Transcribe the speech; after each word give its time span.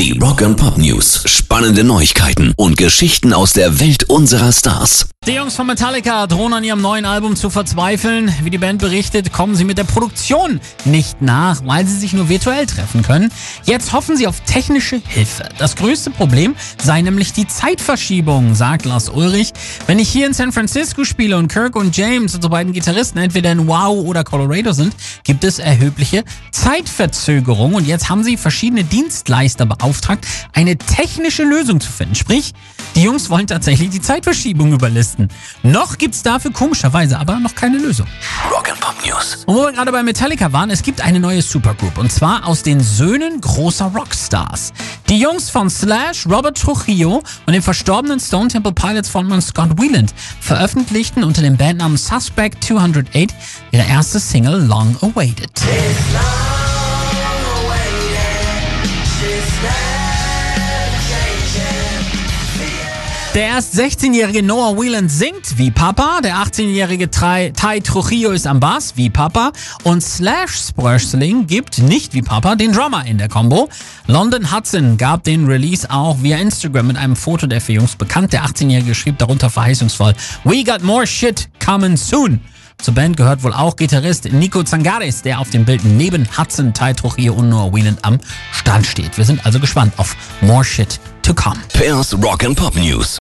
Die 0.00 0.18
Rock 0.18 0.40
and 0.40 0.56
Pop 0.56 0.78
News. 0.78 1.24
Spannende 1.26 1.84
Neuigkeiten 1.84 2.54
und 2.56 2.78
Geschichten 2.78 3.34
aus 3.34 3.52
der 3.52 3.80
Welt 3.80 4.04
unserer 4.04 4.50
Stars. 4.50 5.10
Die 5.26 5.32
Jungs 5.32 5.54
von 5.54 5.66
Metallica 5.66 6.26
drohen 6.26 6.54
an 6.54 6.64
ihrem 6.64 6.80
neuen 6.80 7.04
Album 7.04 7.36
zu 7.36 7.50
verzweifeln. 7.50 8.34
Wie 8.42 8.48
die 8.48 8.56
Band 8.56 8.80
berichtet, 8.80 9.30
kommen 9.34 9.54
sie 9.54 9.64
mit 9.64 9.76
der 9.76 9.84
Produktion 9.84 10.58
nicht 10.86 11.20
nach, 11.20 11.60
weil 11.66 11.86
sie 11.86 11.98
sich 11.98 12.14
nur 12.14 12.30
virtuell 12.30 12.64
treffen 12.64 13.02
können. 13.02 13.30
Jetzt 13.64 13.92
hoffen 13.92 14.16
sie 14.16 14.26
auf 14.26 14.40
technische 14.40 15.02
Hilfe. 15.06 15.50
Das 15.58 15.76
größte 15.76 16.10
Problem 16.10 16.56
sei 16.82 17.02
nämlich 17.02 17.34
die 17.34 17.46
Zeitverschiebung, 17.46 18.54
sagt 18.54 18.86
Lars 18.86 19.10
Ulrich. 19.10 19.52
Wenn 19.86 19.98
ich 19.98 20.08
hier 20.08 20.26
in 20.26 20.32
San 20.32 20.52
Francisco 20.52 21.04
spiele 21.04 21.36
und 21.36 21.48
Kirk 21.48 21.76
und 21.76 21.94
James, 21.94 22.34
unsere 22.34 22.50
beiden 22.50 22.72
Gitarristen, 22.72 23.18
entweder 23.18 23.52
in 23.52 23.66
Wow 23.66 24.06
oder 24.06 24.24
Colorado 24.24 24.72
sind, 24.72 24.96
gibt 25.24 25.44
es 25.44 25.58
erhebliche 25.58 26.24
Zeitverzögerungen. 26.52 27.74
Und 27.74 27.86
jetzt 27.86 28.08
haben 28.08 28.24
sie 28.24 28.38
verschiedene 28.38 28.84
Dienstleister 28.84 29.66
beauftragt, 29.66 29.89
eine 30.52 30.76
technische 30.76 31.44
Lösung 31.44 31.80
zu 31.80 31.90
finden. 31.90 32.14
Sprich, 32.14 32.52
die 32.94 33.02
Jungs 33.02 33.30
wollen 33.30 33.46
tatsächlich 33.46 33.90
die 33.90 34.00
Zeitverschiebung 34.00 34.72
überlisten. 34.72 35.28
Noch 35.62 35.98
gibt's 35.98 36.22
dafür 36.22 36.52
komischerweise 36.52 37.18
aber 37.18 37.38
noch 37.38 37.54
keine 37.54 37.78
Lösung. 37.78 38.06
Rock 38.50 38.70
and 38.70 38.80
Pop 38.80 38.94
News. 39.06 39.44
Und 39.46 39.54
wo 39.54 39.62
wir 39.62 39.72
gerade 39.72 39.92
bei 39.92 40.02
Metallica 40.02 40.52
waren, 40.52 40.70
es 40.70 40.82
gibt 40.82 41.00
eine 41.00 41.20
neue 41.20 41.42
Supergroup 41.42 41.98
und 41.98 42.10
zwar 42.10 42.46
aus 42.46 42.62
den 42.62 42.80
Söhnen 42.80 43.40
großer 43.40 43.86
Rockstars. 43.94 44.72
Die 45.08 45.18
Jungs 45.18 45.50
von 45.50 45.70
Slash, 45.70 46.26
Robert 46.26 46.60
Trujillo 46.60 47.22
und 47.46 47.52
den 47.52 47.62
verstorbenen 47.62 48.20
Stone 48.20 48.48
Temple 48.48 48.72
Pilots 48.72 49.08
Frontmann 49.08 49.42
Scott 49.42 49.80
Wieland 49.80 50.14
veröffentlichten 50.40 51.24
unter 51.24 51.42
dem 51.42 51.56
Bandnamen 51.56 51.96
Suspect 51.96 52.62
208 52.64 53.34
ihre 53.72 53.86
erste 53.86 54.20
Single 54.20 54.66
Long 54.66 54.96
Awaited. 55.02 55.50
Der 63.32 63.46
erst 63.46 63.76
16-jährige 63.76 64.42
Noah 64.42 64.76
Whelan 64.76 65.08
singt 65.08 65.56
wie 65.56 65.70
Papa, 65.70 66.20
der 66.20 66.34
18-jährige 66.34 67.08
Ty 67.12 67.80
Trujillo 67.80 68.32
ist 68.32 68.44
am 68.44 68.58
Bass 68.58 68.94
wie 68.96 69.08
Papa 69.08 69.52
und 69.84 70.02
Slash 70.02 70.50
Sprössling 70.50 71.46
gibt 71.46 71.78
nicht 71.78 72.12
wie 72.12 72.22
Papa 72.22 72.56
den 72.56 72.72
Drummer 72.72 73.06
in 73.06 73.18
der 73.18 73.28
Combo. 73.28 73.68
London 74.08 74.52
Hudson 74.52 74.96
gab 74.96 75.22
den 75.22 75.46
Release 75.46 75.88
auch 75.88 76.20
via 76.20 76.38
Instagram 76.38 76.88
mit 76.88 76.96
einem 76.96 77.14
Foto 77.14 77.46
der 77.46 77.60
vier 77.60 77.76
Jungs 77.76 77.94
bekannt. 77.94 78.32
Der 78.32 78.44
18-jährige 78.44 78.96
schrieb 78.96 79.18
darunter 79.18 79.48
verheißungsvoll 79.48 80.12
We 80.42 80.64
got 80.64 80.82
more 80.82 81.06
shit 81.06 81.48
coming 81.64 81.96
soon. 81.96 82.40
Zur 82.82 82.94
Band 82.94 83.16
gehört 83.16 83.42
wohl 83.42 83.52
auch 83.52 83.76
Gitarrist 83.76 84.32
Nico 84.32 84.62
Zangaris, 84.62 85.22
der 85.22 85.38
auf 85.38 85.50
dem 85.50 85.64
Bild 85.64 85.84
neben 85.84 86.26
Hudson, 86.36 86.72
Ty 86.72 86.94
Trujillo 86.94 87.34
und 87.34 87.50
Noah 87.50 87.72
Whelan 87.72 87.98
am 88.02 88.18
Stand 88.52 88.86
steht. 88.86 89.18
Wir 89.18 89.24
sind 89.24 89.44
also 89.44 89.60
gespannt 89.60 89.92
auf 89.98 90.16
More 90.40 90.64
Shit 90.64 90.98
to 91.22 91.34
Come. 91.34 91.56
Pairs 91.74 92.14
Rock 92.22 92.44
and 92.44 92.56
Pop 92.56 92.74
News. 92.76 93.18